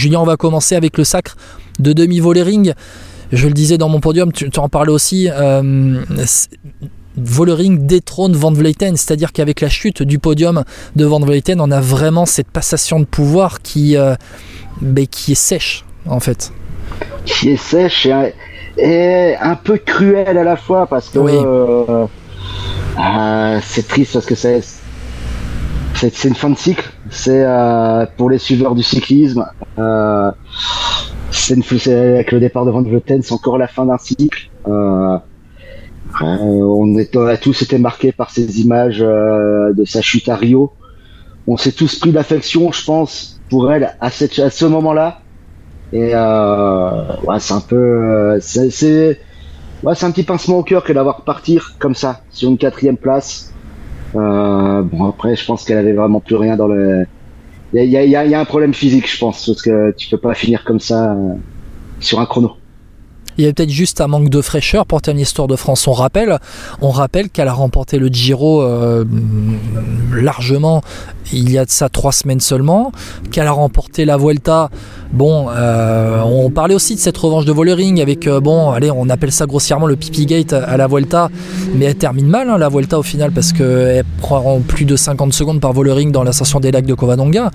Julien, 0.00 0.20
on 0.20 0.24
va 0.24 0.38
commencer 0.38 0.76
avec 0.76 0.96
le 0.96 1.04
sacre 1.04 1.36
de 1.78 1.92
demi 1.92 2.20
Volering. 2.20 2.72
Je 3.32 3.46
le 3.46 3.52
disais 3.52 3.76
dans 3.76 3.90
mon 3.90 4.00
podium, 4.00 4.32
tu, 4.32 4.48
en 4.56 4.70
parlais 4.70 4.90
aussi. 4.90 5.28
Euh, 5.30 6.02
Volering 7.18 7.86
détrône 7.86 8.32
Van 8.32 8.50
Vleuten, 8.50 8.96
c'est-à-dire 8.96 9.30
qu'avec 9.32 9.60
la 9.60 9.68
chute 9.68 10.02
du 10.02 10.18
podium 10.18 10.64
de 10.96 11.04
Van 11.04 11.20
Vleuten, 11.20 11.60
on 11.60 11.70
a 11.70 11.80
vraiment 11.80 12.24
cette 12.24 12.50
passation 12.50 12.98
de 12.98 13.04
pouvoir 13.04 13.60
qui, 13.60 13.96
euh, 13.98 14.14
qui 15.10 15.32
est 15.32 15.34
sèche 15.34 15.84
en 16.06 16.18
fait. 16.18 16.50
Qui 17.26 17.50
est 17.50 17.56
sèche 17.56 18.08
et, 18.78 19.34
un 19.38 19.56
peu 19.56 19.76
cruelle 19.76 20.38
à 20.38 20.44
la 20.44 20.56
fois 20.56 20.86
parce 20.86 21.10
que 21.10 21.18
euh, 21.18 22.06
euh, 22.98 23.60
c'est 23.62 23.86
triste 23.86 24.14
parce 24.14 24.26
que 24.26 24.34
c'est 24.34 24.62
c'est 25.94 26.24
une 26.24 26.34
fin 26.34 26.48
de 26.48 26.56
cycle. 26.56 26.88
C'est 27.10 27.44
pour 28.16 28.30
les 28.30 28.38
suiveurs 28.38 28.74
du 28.74 28.82
cyclisme. 28.82 29.44
c'est 31.30 31.92
avec 31.92 32.32
le 32.32 32.40
départ 32.40 32.64
de 32.64 32.70
Van 32.70 32.82
Vleuten, 32.82 33.22
c'est 33.22 33.32
encore 33.32 33.58
la 33.58 33.66
fin 33.66 33.84
d'un 33.86 33.98
cycle. 33.98 34.50
Euh, 36.22 36.62
on, 36.62 36.98
est, 36.98 37.16
a 37.16 37.36
tous 37.36 37.62
été 37.62 37.78
marqués 37.78 38.12
par 38.12 38.30
ces 38.30 38.60
images 38.60 39.02
euh, 39.02 39.72
de 39.72 39.84
sa 39.84 40.00
chute 40.00 40.28
à 40.28 40.36
Rio. 40.36 40.72
On 41.46 41.56
s'est 41.56 41.72
tous 41.72 41.98
pris 41.98 42.12
d'affection, 42.12 42.72
je 42.72 42.84
pense, 42.84 43.40
pour 43.48 43.72
elle 43.72 43.96
à, 44.00 44.10
ce 44.10 44.64
moment-là. 44.66 45.20
Et 45.92 46.12
euh, 46.14 47.16
ouais, 47.24 47.40
c'est 47.40 47.54
un 47.54 47.60
peu, 47.60 48.38
c'est, 48.40 49.20
ouais, 49.82 49.94
c'est 49.94 50.06
un 50.06 50.10
petit 50.10 50.22
pincement 50.22 50.58
au 50.58 50.62
cœur 50.62 50.84
que 50.84 50.92
d'avoir 50.92 51.22
partir 51.22 51.74
comme 51.78 51.94
ça 51.94 52.20
sur 52.30 52.50
une 52.50 52.58
quatrième 52.58 52.96
place. 52.96 53.52
Bon 54.82 55.06
après, 55.06 55.36
je 55.36 55.44
pense 55.44 55.64
qu'elle 55.64 55.78
avait 55.78 55.92
vraiment 55.92 56.20
plus 56.20 56.36
rien 56.36 56.56
dans 56.56 56.68
le. 56.68 57.06
Il 57.72 57.84
y 57.84 58.16
a, 58.16 58.40
un 58.40 58.44
problème 58.44 58.74
physique, 58.74 59.08
je 59.08 59.18
pense, 59.18 59.46
parce 59.46 59.62
que 59.62 59.94
tu 59.96 60.08
peux 60.08 60.18
pas 60.18 60.34
finir 60.34 60.64
comme 60.64 60.80
ça 60.80 61.16
sur 62.00 62.18
un 62.18 62.26
chrono. 62.26 62.56
Il 63.38 63.44
y 63.44 63.48
a 63.48 63.52
peut-être 63.52 63.70
juste 63.70 64.00
un 64.00 64.08
manque 64.08 64.28
de 64.28 64.42
fraîcheur 64.42 64.86
pour 64.86 65.00
terminer 65.00 65.22
l'histoire 65.22 65.46
de 65.46 65.54
France. 65.54 65.86
On 65.86 65.92
rappelle, 65.92 66.38
on 66.80 66.90
rappelle 66.90 67.30
qu'elle 67.30 67.46
a 67.46 67.52
remporté 67.52 67.98
le 67.98 68.08
Giro 68.08 68.60
euh, 68.62 69.04
largement 70.12 70.82
il 71.32 71.50
y 71.50 71.58
a 71.58 71.64
de 71.64 71.70
ça 71.70 71.88
trois 71.88 72.12
semaines 72.12 72.40
seulement, 72.40 72.92
qu'elle 73.30 73.46
a 73.46 73.52
remporté 73.52 74.04
la 74.04 74.16
Vuelta. 74.16 74.70
Bon, 75.12 75.48
euh, 75.50 76.22
on 76.22 76.50
parlait 76.50 76.74
aussi 76.74 76.94
de 76.94 77.00
cette 77.00 77.18
revanche 77.18 77.44
de 77.44 77.50
Vollering 77.50 78.00
avec, 78.00 78.28
euh, 78.28 78.38
bon, 78.38 78.70
allez, 78.70 78.92
on 78.92 79.08
appelle 79.08 79.32
ça 79.32 79.44
grossièrement 79.44 79.86
le 79.86 79.96
Pipi 79.96 80.24
Gate 80.24 80.52
à 80.52 80.76
la 80.76 80.86
Vuelta, 80.86 81.30
mais 81.74 81.86
elle 81.86 81.96
termine 81.96 82.28
mal 82.28 82.48
hein, 82.48 82.56
la 82.58 82.68
Vuelta 82.68 82.96
au 82.96 83.02
final 83.02 83.32
parce 83.32 83.52
qu'elle 83.52 84.04
prend 84.20 84.60
plus 84.60 84.84
de 84.84 84.94
50 84.94 85.32
secondes 85.32 85.60
par 85.60 85.72
Vollering 85.72 86.12
dans 86.12 86.22
l'ascension 86.22 86.60
des 86.60 86.70
lacs 86.70 86.86
de 86.86 86.94
Covadonga, 86.94 87.50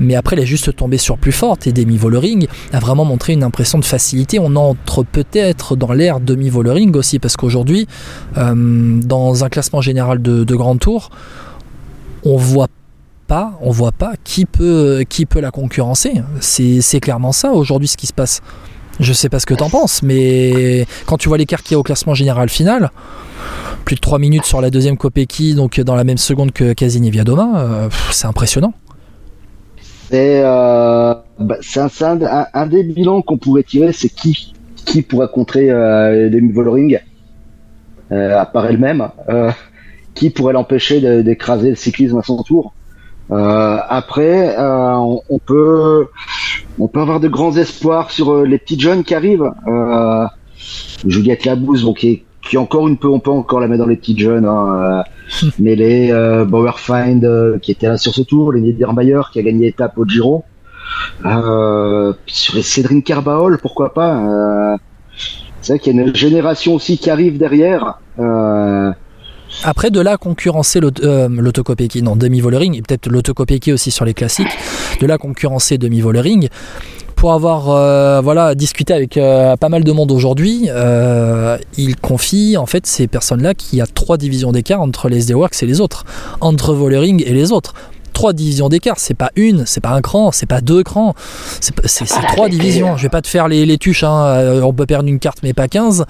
mais 0.00 0.14
après 0.14 0.36
elle 0.36 0.42
est 0.42 0.46
juste 0.46 0.74
tombée 0.74 0.96
sur 0.96 1.18
plus 1.18 1.32
forte 1.32 1.66
et 1.66 1.72
Demi 1.72 1.98
Vollering 1.98 2.46
a 2.72 2.78
vraiment 2.78 3.04
montré 3.04 3.34
une 3.34 3.42
impression 3.42 3.78
de 3.78 3.84
facilité. 3.84 4.38
On 4.38 4.56
entre 4.56 5.02
peut-être 5.02 5.76
dans 5.76 5.92
l'ère 5.92 6.20
Demi 6.20 6.48
Vollering 6.48 6.96
aussi 6.96 7.18
parce 7.18 7.36
qu'aujourd'hui, 7.36 7.86
euh, 8.38 8.54
dans 9.04 9.44
un 9.44 9.50
classement 9.50 9.82
général 9.82 10.22
de, 10.22 10.44
de 10.44 10.56
Grand 10.56 10.78
Tour, 10.78 11.10
on 12.24 12.38
voit 12.38 12.68
pas, 13.24 13.58
on 13.60 13.70
voit 13.70 13.92
pas 13.92 14.14
qui 14.22 14.44
peut, 14.44 15.04
qui 15.08 15.26
peut 15.26 15.40
la 15.40 15.50
concurrencer. 15.50 16.14
C'est 16.40 17.00
clairement 17.00 17.32
ça 17.32 17.52
aujourd'hui 17.52 17.88
ce 17.88 17.96
qui 17.96 18.06
se 18.06 18.12
passe. 18.12 18.40
Je 19.00 19.12
sais 19.12 19.28
pas 19.28 19.40
ce 19.40 19.46
que 19.46 19.54
tu 19.54 19.62
en 19.62 19.70
penses, 19.70 20.02
mais 20.02 20.86
quand 21.06 21.16
tu 21.16 21.28
vois 21.28 21.38
l'écart 21.38 21.62
qu'il 21.62 21.72
y 21.72 21.74
a 21.74 21.78
au 21.78 21.82
classement 21.82 22.14
général 22.14 22.48
final, 22.48 22.90
plus 23.84 23.96
de 23.96 24.00
3 24.00 24.18
minutes 24.18 24.44
sur 24.44 24.60
la 24.60 24.70
deuxième 24.70 24.96
Kopecky, 24.96 25.54
donc 25.54 25.80
dans 25.80 25.96
la 25.96 26.04
même 26.04 26.18
seconde 26.18 26.52
que 26.52 26.72
Casini 26.72 27.10
Viadoma, 27.10 27.58
euh, 27.58 27.88
c'est 28.12 28.26
impressionnant. 28.26 28.72
C'est 30.10 30.42
euh, 30.44 31.14
bah, 31.38 31.56
un, 32.54 32.66
des 32.66 32.84
bilans 32.84 33.22
qu'on 33.22 33.38
pourrait 33.38 33.62
tirer, 33.62 33.92
c'est 33.92 34.08
qui, 34.08 34.52
qui 34.84 35.02
pourra 35.02 35.28
contrer 35.28 35.70
euh, 35.70 36.28
Demi 36.28 36.52
Vollering 36.52 37.00
euh, 38.12 38.38
à 38.38 38.46
part 38.46 38.66
elle-même, 38.66 39.08
qui 40.14 40.30
pourrait 40.30 40.52
l'empêcher 40.52 41.22
d'écraser 41.22 41.70
le 41.70 41.76
cyclisme 41.76 42.18
à 42.18 42.22
son 42.22 42.42
tour. 42.42 42.74
Euh, 43.30 43.78
après, 43.88 44.56
euh, 44.58 44.96
on, 45.28 45.38
peut, 45.38 46.08
on 46.78 46.88
peut 46.88 47.00
avoir 47.00 47.20
de 47.20 47.28
grands 47.28 47.56
espoirs 47.56 48.10
sur 48.10 48.32
euh, 48.32 48.44
les 48.44 48.58
petits 48.58 48.78
jeunes 48.78 49.04
qui 49.04 49.14
arrivent. 49.14 49.50
Euh, 49.66 50.26
Juliette 51.06 51.44
Labouze, 51.44 51.84
donc 51.84 51.98
qui, 51.98 52.24
qui 52.42 52.58
encore 52.58 52.88
une 52.88 52.98
peu, 52.98 53.08
on 53.08 53.20
peut 53.20 53.30
encore 53.30 53.60
la 53.60 53.68
mettre 53.68 53.82
dans 53.82 53.88
les 53.88 53.96
petits 53.96 54.18
jeunes. 54.18 54.44
Hein, 54.44 55.04
mais 55.58 55.74
les 55.74 56.12
Bauerfind 56.46 57.58
qui 57.60 57.72
était 57.72 57.88
là 57.88 57.96
sur 57.96 58.14
ce 58.14 58.22
tour, 58.22 58.52
les 58.52 58.60
Niedermayer 58.60 59.20
qui 59.32 59.38
a 59.38 59.42
gagné 59.42 59.68
étape 59.68 59.96
au 59.98 60.06
Giro. 60.06 60.44
sur 61.22 62.56
les 62.56 62.62
Cédrine 62.62 63.02
Carbaol, 63.02 63.58
pourquoi 63.58 63.94
pas. 63.94 64.76
c'est 65.60 65.74
vrai 65.74 65.78
qu'il 65.78 65.96
y 65.96 65.98
a 65.98 66.02
une 66.02 66.14
génération 66.14 66.74
aussi 66.74 66.98
qui 66.98 67.10
arrive 67.10 67.38
derrière. 67.38 67.98
Euh, 69.62 69.68
après, 69.68 69.90
de 69.90 70.00
là 70.00 70.16
concurrencer 70.16 70.80
euh, 71.02 71.28
l'autocopéki, 71.30 72.02
non, 72.02 72.16
demi-volering, 72.16 72.76
et 72.76 72.82
peut-être 72.82 73.08
l'autocopéki 73.08 73.72
aussi 73.72 73.90
sur 73.90 74.04
les 74.04 74.14
classiques, 74.14 74.48
de 75.00 75.06
là 75.06 75.18
concurrencer 75.18 75.78
demi-volering, 75.78 76.48
pour 77.16 77.32
avoir 77.32 77.70
euh, 77.70 78.20
voilà, 78.20 78.54
discuté 78.54 78.92
avec 78.92 79.16
euh, 79.16 79.56
pas 79.56 79.68
mal 79.68 79.84
de 79.84 79.92
monde 79.92 80.12
aujourd'hui, 80.12 80.68
il 81.78 81.96
confie 81.96 82.56
en 82.56 82.66
fait 82.66 82.86
ces 82.86 83.06
personnes-là 83.06 83.54
qu'il 83.54 83.78
y 83.78 83.82
a 83.82 83.86
trois 83.86 84.16
divisions 84.16 84.52
d'écart 84.52 84.80
entre 84.80 85.08
les 85.08 85.18
SD 85.18 85.34
Works 85.34 85.62
et 85.62 85.66
les 85.66 85.80
autres, 85.80 86.04
entre 86.40 86.74
Volering 86.74 87.22
et 87.24 87.32
les 87.32 87.52
autres 87.52 87.74
trois 88.12 88.32
divisions 88.32 88.68
d'écart. 88.68 88.94
C'est 88.98 89.14
pas 89.14 89.32
une, 89.34 89.66
c'est 89.66 89.80
pas 89.80 89.90
un 89.90 90.00
cran, 90.00 90.30
c'est 90.30 90.46
pas 90.46 90.60
deux 90.60 90.84
crans. 90.84 91.14
C'est 91.60 92.04
trois 92.28 92.48
divisions. 92.48 92.96
Je 92.96 93.02
vais 93.02 93.08
pas 93.08 93.22
te 93.22 93.26
faire 93.26 93.48
les, 93.48 93.66
les 93.66 93.76
tuches. 93.76 94.04
Hein. 94.04 94.60
On 94.62 94.72
peut 94.72 94.86
perdre 94.86 95.08
une 95.08 95.18
carte, 95.18 95.38
mais 95.42 95.52
pas 95.52 95.66
15. 95.66 96.04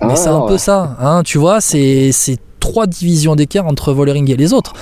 Mais 0.00 0.16
c'est 0.16 0.30
un 0.30 0.40
peu 0.40 0.56
ça. 0.56 0.96
Hein. 1.00 1.22
Tu 1.22 1.36
vois, 1.36 1.60
c'est 1.60 2.12
trois 2.60 2.86
divisions 2.86 3.34
d'écart 3.34 3.66
entre 3.66 3.92
Vollering 3.92 4.30
et 4.30 4.36
les 4.36 4.52
autres. 4.52 4.74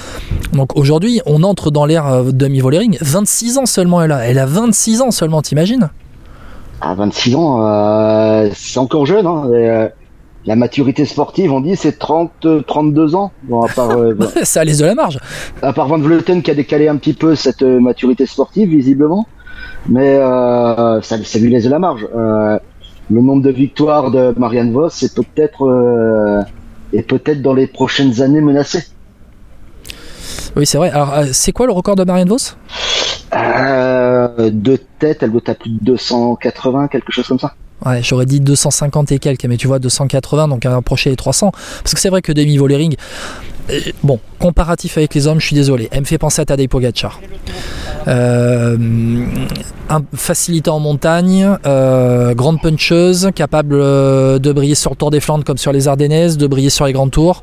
Donc 0.52 0.76
aujourd'hui, 0.76 1.22
on 1.24 1.42
entre 1.42 1.70
dans 1.70 1.86
l'ère 1.86 2.06
euh, 2.06 2.30
demi-Vollering. 2.30 2.98
26 3.00 3.58
ans 3.58 3.66
seulement 3.66 4.02
elle 4.02 4.12
a. 4.12 4.26
Elle 4.26 4.38
a 4.38 4.46
26 4.46 5.00
ans 5.00 5.10
seulement, 5.10 5.40
t'imagines? 5.40 5.88
À 6.80 6.94
26 6.94 7.34
ans, 7.34 7.64
euh, 7.64 8.50
c'est 8.54 8.78
encore 8.78 9.06
jeune. 9.06 9.26
Hein, 9.26 9.44
euh, 9.46 9.88
la 10.44 10.56
maturité 10.56 11.04
sportive, 11.04 11.52
on 11.52 11.60
dit, 11.60 11.76
c'est 11.76 11.98
30, 11.98 12.64
32 12.66 13.14
ans. 13.14 13.32
Bon, 13.44 13.62
à 13.62 13.68
part, 13.68 13.90
ça 14.42 14.64
laisse 14.64 14.78
de 14.78 14.86
la 14.86 14.94
marge. 14.94 15.18
À 15.62 15.72
part 15.72 15.88
Van 15.88 15.98
Vleuten 15.98 16.42
qui 16.42 16.50
a 16.50 16.54
décalé 16.54 16.88
un 16.88 16.96
petit 16.96 17.14
peu 17.14 17.34
cette 17.34 17.62
maturité 17.62 18.26
sportive, 18.26 18.68
visiblement. 18.68 19.26
Mais 19.88 20.16
ça, 20.16 21.00
ça, 21.02 21.38
lui 21.38 21.50
laisse 21.50 21.64
de 21.64 21.70
la 21.70 21.78
marge. 21.78 22.06
le 22.14 23.20
nombre 23.20 23.42
de 23.42 23.50
victoires 23.50 24.10
de 24.10 24.32
Marianne 24.38 24.72
Vos, 24.72 24.88
c'est 24.88 25.14
peut-être 25.14 26.46
et 26.92 27.02
peut-être 27.02 27.42
dans 27.42 27.54
les 27.54 27.66
prochaines 27.66 28.22
années 28.22 28.40
menacée. 28.40 28.84
Oui, 30.56 30.66
c'est 30.66 30.78
vrai. 30.78 30.90
Alors, 30.90 31.14
euh, 31.14 31.26
c'est 31.32 31.52
quoi 31.52 31.66
le 31.66 31.72
record 31.72 31.96
de 31.96 32.04
Marianne 32.04 32.28
Vos? 32.28 32.36
Euh, 33.34 34.50
De 34.50 34.76
tête, 34.98 35.22
elle 35.22 35.30
doit 35.30 35.42
à 35.46 35.54
plus 35.54 35.70
de 35.70 35.78
280, 35.84 36.88
quelque 36.88 37.12
chose 37.12 37.26
comme 37.28 37.38
ça. 37.38 37.54
Ouais, 37.86 38.02
j'aurais 38.02 38.26
dit 38.26 38.40
250 38.40 39.12
et 39.12 39.18
quelques, 39.18 39.44
mais 39.44 39.56
tu 39.56 39.66
vois, 39.66 39.78
280, 39.78 40.48
donc 40.48 40.66
à 40.66 40.70
rapprocher 40.70 41.10
les 41.10 41.16
300. 41.16 41.52
Parce 41.52 41.94
que 41.94 42.00
c'est 42.00 42.08
vrai 42.10 42.22
que 42.22 42.32
Demi 42.32 42.56
Volering, 42.56 42.96
euh, 43.70 43.80
bon, 44.02 44.18
comparatif 44.38 44.98
avec 44.98 45.14
les 45.14 45.26
hommes, 45.26 45.40
je 45.40 45.46
suis 45.46 45.56
désolé, 45.56 45.88
elle 45.92 46.00
me 46.00 46.06
fait 46.06 46.18
penser 46.18 46.42
à 46.42 46.44
Tadej 46.44 46.68
Pogacar. 46.68 47.20
Euh, 48.06 48.76
un 49.90 50.02
facilité 50.14 50.70
en 50.70 50.80
montagne, 50.80 51.56
euh, 51.66 52.34
grande 52.34 52.60
puncheuse, 52.60 53.30
capable 53.34 53.74
euh, 53.74 54.38
de 54.38 54.52
briller 54.52 54.74
sur 54.74 54.90
le 54.90 54.96
Tour 54.96 55.10
des 55.10 55.20
Flandres 55.20 55.44
comme 55.44 55.58
sur 55.58 55.72
les 55.72 55.88
Ardennaises, 55.88 56.38
de 56.38 56.46
briller 56.46 56.70
sur 56.70 56.86
les 56.86 56.92
grands 56.92 57.08
tours. 57.08 57.42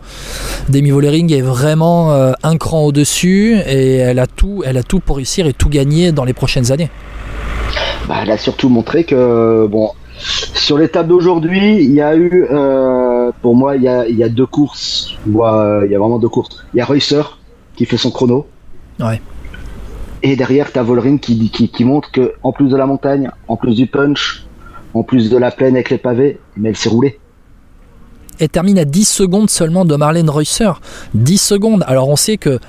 Demi 0.69 0.89
Vollering 0.89 1.31
est 1.33 1.41
vraiment 1.41 2.11
un 2.11 2.57
cran 2.57 2.81
au-dessus 2.81 3.57
et 3.67 3.97
elle 3.97 4.19
a 4.19 4.27
tout, 4.27 4.63
elle 4.65 4.77
a 4.77 4.83
tout 4.83 4.99
pour 4.99 5.17
réussir 5.17 5.45
et 5.47 5.53
tout 5.53 5.69
gagner 5.69 6.11
dans 6.11 6.25
les 6.25 6.33
prochaines 6.33 6.71
années. 6.71 6.89
Bah, 8.07 8.15
elle 8.21 8.31
a 8.31 8.37
surtout 8.37 8.69
montré 8.69 9.03
que 9.03 9.67
bon, 9.67 9.91
sur 10.53 10.77
l'étape 10.77 11.07
d'aujourd'hui, 11.07 11.77
il 11.83 11.93
y 11.93 12.01
a 12.01 12.15
eu, 12.15 12.47
pour 13.41 13.55
moi, 13.55 13.75
il 13.75 13.83
y 13.83 13.87
a, 13.87 14.07
il 14.07 14.17
y 14.17 14.23
a 14.23 14.29
deux 14.29 14.45
courses. 14.45 15.15
Moi, 15.25 15.81
il 15.85 15.91
y 15.91 15.95
a 15.95 15.99
vraiment 15.99 16.19
deux 16.19 16.29
courses. 16.29 16.65
Il 16.73 16.77
y 16.77 16.81
a 16.81 16.85
Reusser 16.85 17.21
qui 17.75 17.85
fait 17.85 17.97
son 17.97 18.11
chrono. 18.11 18.47
Ouais. 18.99 19.21
Et 20.23 20.35
derrière, 20.35 20.71
tu 20.71 20.79
as 20.79 20.83
Volring 20.83 21.19
qui, 21.19 21.49
qui, 21.49 21.85
montre 21.85 22.11
que 22.11 22.33
en 22.41 22.51
plus 22.51 22.69
de 22.69 22.75
la 22.75 22.85
montagne, 22.85 23.29
en 23.47 23.57
plus 23.57 23.75
du 23.75 23.87
punch, 23.87 24.45
en 24.93 25.03
plus 25.03 25.29
de 25.29 25.37
la 25.37 25.51
plaine 25.51 25.75
avec 25.75 25.89
les 25.89 25.97
pavés, 25.97 26.39
mais 26.57 26.69
elle 26.69 26.75
s'est 26.75 26.89
roulée. 26.89 27.19
Elle 28.39 28.49
termine 28.49 28.79
à 28.79 28.85
10 28.85 29.05
secondes 29.07 29.49
seulement 29.49 29.85
de 29.85 29.95
Marlène 29.95 30.29
Reusser. 30.29 30.71
10 31.13 31.37
secondes. 31.37 31.83
Alors 31.87 32.09
on 32.09 32.15
sait 32.15 32.37
que 32.37 32.59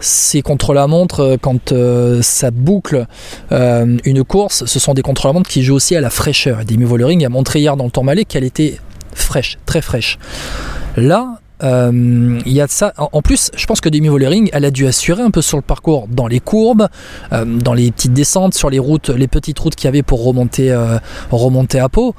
c'est 0.00 0.42
contre-la-montre 0.42 1.20
euh, 1.20 1.36
quand 1.40 1.72
euh, 1.72 2.20
ça 2.22 2.50
boucle 2.50 3.06
euh, 3.52 3.96
une 4.04 4.24
course, 4.24 4.64
ce 4.66 4.78
sont 4.78 4.94
des 4.94 5.02
contre-la-montre 5.02 5.48
qui 5.48 5.62
jouent 5.62 5.76
aussi 5.76 5.96
à 5.96 6.00
la 6.00 6.10
fraîcheur. 6.10 6.64
Demi 6.64 6.84
Volering 6.84 7.24
a 7.24 7.28
montré 7.28 7.60
hier 7.60 7.76
dans 7.76 7.84
le 7.84 7.90
temps 7.90 8.02
malais 8.02 8.24
qu'elle 8.24 8.44
était 8.44 8.78
fraîche, 9.14 9.58
très 9.66 9.80
fraîche. 9.80 10.18
Là, 10.96 11.40
il 11.62 12.52
y 12.52 12.60
a 12.60 12.66
ça. 12.68 12.92
En, 12.98 13.22
plus, 13.22 13.50
je 13.56 13.64
pense 13.66 13.80
que 13.80 13.88
Demi 13.88 14.08
Vollering, 14.08 14.50
elle 14.52 14.66
a 14.66 14.70
dû 14.70 14.86
assurer 14.86 15.22
un 15.22 15.30
peu 15.30 15.40
sur 15.40 15.56
le 15.56 15.62
parcours, 15.62 16.06
dans 16.06 16.26
les 16.26 16.40
courbes, 16.40 16.88
dans 17.30 17.72
les 17.72 17.90
petites 17.90 18.12
descentes, 18.12 18.52
sur 18.52 18.68
les 18.68 18.78
routes, 18.78 19.08
les 19.08 19.26
petites 19.26 19.58
routes 19.58 19.74
qu'il 19.74 19.86
y 19.86 19.88
avait 19.88 20.02
pour 20.02 20.22
remonter, 20.22 20.70
à 20.70 21.88
Pau. 21.88 22.14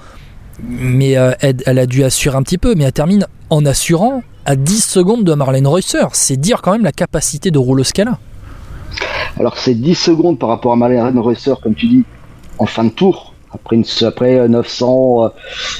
Mais 0.67 1.11
elle, 1.11 1.79
a 1.79 1.85
dû 1.85 2.03
assurer 2.03 2.35
un 2.35 2.41
petit 2.41 2.57
peu, 2.57 2.73
mais 2.75 2.83
elle 2.85 2.93
termine 2.93 3.27
en 3.49 3.65
assurant 3.65 4.23
à 4.45 4.55
10 4.55 4.83
secondes 4.83 5.23
de 5.23 5.33
Marlène 5.33 5.67
Reusser. 5.67 6.05
C'est 6.13 6.37
dire 6.37 6.61
quand 6.61 6.71
même 6.71 6.83
la 6.83 6.91
capacité 6.91 7.51
de 7.51 7.57
rouleuse 7.57 7.91
qu'elle 7.91 8.09
a. 8.09 8.19
Alors 9.39 9.57
c'est 9.57 9.75
10 9.75 9.95
secondes 9.95 10.39
par 10.39 10.49
rapport 10.49 10.71
à 10.71 10.75
Marlène 10.75 11.19
Reusser, 11.19 11.53
comme 11.61 11.75
tu 11.75 11.87
dis, 11.87 12.03
en 12.57 12.65
fin 12.65 12.83
de 12.83 12.89
tour. 12.89 13.33
Après, 13.51 13.79
après 14.05 14.47
900, 14.47 15.31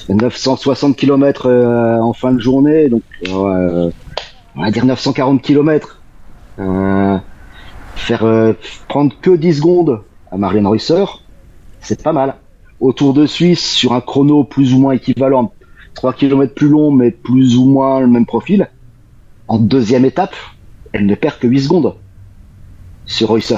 960 0.10 0.96
km 0.96 1.50
en 2.02 2.14
fin 2.14 2.32
de 2.32 2.40
journée, 2.40 2.88
donc 2.90 3.04
euh, 3.28 3.92
on 4.56 4.62
va 4.62 4.72
dire 4.72 4.86
940 4.86 5.42
km. 5.42 6.00
Euh, 6.60 7.18
faire 7.96 8.26
euh, 8.26 8.54
prendre 8.88 9.14
que 9.22 9.32
10 9.32 9.56
secondes 9.58 10.02
à 10.32 10.38
Marlène 10.38 10.68
Reusser, 10.68 11.06
c'est 11.82 12.02
pas 12.02 12.14
mal. 12.14 12.36
Autour 12.80 13.14
de 13.14 13.26
Suisse, 13.26 13.66
sur 13.66 13.94
un 13.94 14.02
chrono 14.02 14.44
plus 14.44 14.74
ou 14.74 14.80
moins 14.80 14.94
équivalent, 14.94 15.52
3 15.98 16.14
km 16.14 16.54
plus 16.54 16.70
long, 16.70 16.92
mais 16.92 17.10
plus 17.10 17.58
ou 17.58 17.66
moins 17.66 18.00
le 18.00 18.08
même 18.08 18.28
profil. 18.28 18.70
En 19.48 19.58
deuxième 19.58 20.06
étape, 20.06 20.36
elle 20.94 21.08
ne 21.08 21.16
perd 21.16 21.40
que 21.40 21.48
8 21.48 21.62
secondes 21.62 21.96
sur 23.08 23.30
Reusser. 23.30 23.58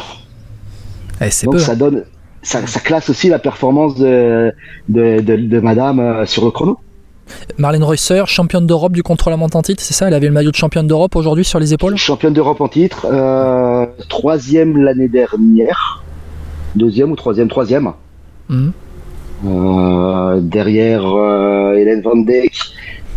Eh, 1.19 1.27
Donc 1.43 1.59
ça 1.59 1.75
donne, 1.75 2.05
ça, 2.41 2.61
classe 2.79 3.09
aussi 3.09 3.27
la 3.27 3.39
performance 3.39 3.95
de, 3.95 4.53
de, 4.87 5.59
Madame 5.59 5.99
euh, 5.99 6.25
sur 6.25 6.45
le 6.45 6.51
chrono. 6.51 6.77
Marlène 7.57 7.83
Reusser, 7.83 8.23
championne 8.25 8.65
d'Europe 8.65 8.93
du 8.93 9.03
contre-la-montre 9.03 9.57
en 9.57 9.61
titre, 9.61 9.83
c'est 9.83 9.93
ça? 9.93 10.07
Elle 10.07 10.13
avait 10.13 10.27
le 10.27 10.33
maillot 10.33 10.51
de 10.51 10.55
championne 10.55 10.87
d'Europe 10.87 11.17
aujourd'hui 11.17 11.43
sur 11.43 11.59
les 11.59 11.73
épaules? 11.73 11.97
Championne 11.97 12.33
d'Europe 12.33 12.61
en 12.61 12.69
titre, 12.69 13.05
euh, 13.05 13.85
troisième 14.07 14.77
l'année 14.77 15.09
dernière, 15.09 16.05
deuxième 16.75 17.11
ou 17.11 17.17
troisième, 17.17 17.49
troisième. 17.49 17.91
Mmh. 18.47 18.69
Euh, 19.45 20.39
derrière 20.41 21.05
euh, 21.05 21.73
Hélène 21.73 22.01
Van 22.01 22.15
Dijk 22.15 22.59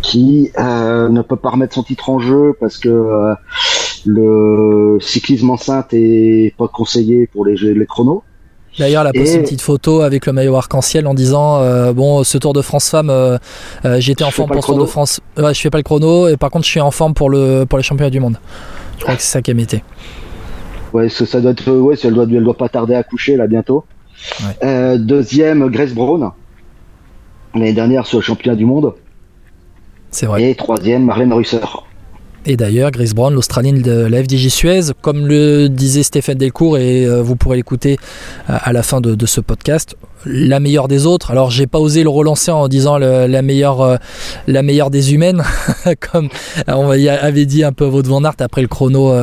qui 0.01 0.51
euh, 0.57 1.09
ne 1.09 1.21
peut 1.21 1.35
pas 1.35 1.49
remettre 1.49 1.75
son 1.75 1.83
titre 1.83 2.09
en 2.09 2.19
jeu 2.19 2.55
parce 2.59 2.77
que 2.77 3.35
le 4.05 4.97
cyclisme 5.01 5.49
enceinte 5.49 5.93
est 5.93 6.53
pas 6.57 6.67
conseillé 6.67 7.27
pour 7.27 7.45
les, 7.45 7.55
les 7.55 7.85
chronos. 7.85 8.23
D'ailleurs, 8.77 9.03
elle 9.03 9.09
a 9.09 9.13
posté 9.13 9.35
une 9.35 9.43
petite 9.43 9.61
photo 9.61 10.01
avec 10.01 10.25
le 10.25 10.33
maillot 10.33 10.55
arc-en-ciel 10.55 11.07
en 11.07 11.13
disant 11.13 11.61
bon, 11.93 12.23
ce 12.23 12.37
Tour 12.37 12.53
de 12.53 12.61
France 12.61 12.89
femme, 12.89 13.39
j'étais 13.97 14.25
en 14.25 14.31
forme 14.31 14.51
pour 14.51 14.63
ce 14.63 14.67
Tour 14.67 14.79
de 14.79 14.85
France. 14.85 15.21
je 15.37 15.53
fais 15.53 15.69
pas 15.69 15.77
le 15.77 15.83
chrono 15.83 16.27
et 16.27 16.35
par 16.35 16.49
contre, 16.49 16.65
je 16.65 16.71
suis 16.71 16.81
en 16.81 16.91
forme 16.91 17.13
pour 17.13 17.29
le 17.29 17.65
pour 17.65 17.77
les 17.77 17.83
championnats 17.83 18.09
du 18.09 18.19
monde. 18.19 18.39
Je 18.97 19.03
crois 19.03 19.15
que 19.15 19.21
c'est 19.21 19.31
ça 19.31 19.41
qu'elle 19.41 19.55
mettait. 19.55 19.83
Ouais, 20.91 21.07
ça 21.07 21.39
doit 21.39 21.51
être 21.51 21.71
ouais, 21.71 21.95
elle 22.03 22.13
doit 22.13 22.25
elle 22.29 22.43
doit 22.43 22.57
pas 22.57 22.69
tarder 22.69 22.95
à 22.95 23.03
coucher 23.03 23.37
là 23.37 23.47
bientôt. 23.47 23.85
Euh, 24.63 24.97
deuxième, 24.97 25.69
Grace 25.69 25.93
Brown, 25.93 26.31
l'année 27.53 27.73
dernière 27.73 28.05
sur 28.05 28.19
le 28.19 28.23
championnat 28.23 28.55
du 28.55 28.65
monde. 28.65 28.93
C'est 30.11 30.25
vrai. 30.25 30.49
Et 30.49 30.55
troisième, 30.55 31.05
Marlène 31.05 31.33
Reusser. 31.33 31.59
Et 32.45 32.57
d'ailleurs, 32.57 32.91
Grace 32.91 33.13
Brown, 33.13 33.33
l'Australienne 33.33 33.81
de 33.81 34.05
la 34.05 34.21
FDJ 34.21 34.49
Suez, 34.49 34.81
comme 35.01 35.27
le 35.27 35.69
disait 35.69 36.03
Stéphane 36.03 36.37
Delcourt, 36.37 36.77
et 36.77 37.05
euh, 37.05 37.21
vous 37.21 37.37
pourrez 37.37 37.55
l'écouter 37.55 37.97
euh, 38.49 38.57
à 38.61 38.73
la 38.73 38.83
fin 38.83 38.99
de, 38.99 39.25
ce 39.25 39.39
podcast, 39.39 39.95
la 40.25 40.59
meilleure 40.59 40.89
des 40.89 41.05
autres. 41.05 41.31
Alors 41.31 41.51
j'ai 41.51 41.67
pas 41.67 41.79
osé 41.79 42.03
le 42.03 42.09
relancer 42.09 42.51
en 42.51 42.67
disant 42.67 42.97
la 42.97 43.41
meilleure 43.41 43.99
la 44.47 44.61
meilleure 44.61 44.89
des 44.89 45.13
humaines 45.13 45.43
comme 46.11 46.29
on 46.67 46.89
avait 46.89 47.45
dit 47.45 47.63
un 47.63 47.71
peu 47.71 47.85
votre 47.85 48.09
Van 48.09 48.23
Aert 48.23 48.35
après 48.39 48.61
le 48.61 48.67
chrono 48.67 49.13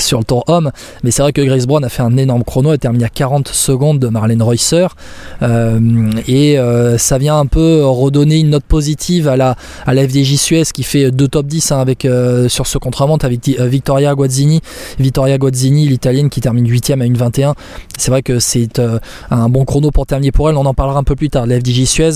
sur 0.00 0.18
le 0.18 0.24
tour 0.24 0.44
homme. 0.48 0.70
Mais 1.02 1.10
c'est 1.10 1.22
vrai 1.22 1.32
que 1.32 1.40
Grace 1.40 1.66
Brown 1.66 1.84
a 1.84 1.88
fait 1.88 2.02
un 2.02 2.16
énorme 2.16 2.44
chrono 2.44 2.72
elle 2.72 2.78
termine 2.78 3.02
à 3.04 3.08
40 3.08 3.48
secondes 3.48 3.98
de 3.98 4.08
Marlène 4.08 4.42
Reusser. 4.42 4.86
Euh, 5.42 6.10
et 6.26 6.58
ça 6.98 7.18
vient 7.18 7.38
un 7.38 7.46
peu 7.46 7.84
redonner 7.84 8.38
une 8.38 8.50
note 8.50 8.64
positive 8.64 9.28
à 9.28 9.36
la 9.36 9.56
à 9.86 9.94
FDJ 9.94 10.36
Suez 10.36 10.64
qui 10.72 10.82
fait 10.82 11.10
deux 11.10 11.28
top 11.28 11.46
10 11.46 11.72
hein, 11.72 11.80
avec 11.80 12.06
sur 12.48 12.66
ce 12.66 12.78
contre-montre 12.78 13.24
avec 13.24 13.46
Victoria 13.46 14.14
Guazzini. 14.14 14.60
Victoria 14.98 15.38
Guazzini 15.38 15.88
l'italienne 15.88 16.30
qui 16.30 16.40
termine 16.40 16.68
8ème 16.68 17.00
à 17.00 17.04
une 17.04 17.16
21 17.16 17.54
c'est 17.96 18.10
vrai 18.10 18.22
que 18.22 18.38
c'est 18.38 18.80
un 19.30 19.48
bon 19.48 19.64
chrono 19.64 19.90
pour 19.90 20.06
terminer 20.06 20.32
pour 20.32 20.46
on 20.46 20.66
en 20.66 20.74
parlera 20.74 20.98
un 20.98 21.04
peu 21.04 21.16
plus 21.16 21.30
tard, 21.30 21.46
la 21.46 21.58
FDJ 21.58 21.84
Suez. 21.84 22.10